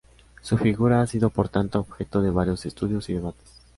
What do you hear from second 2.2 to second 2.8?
de varios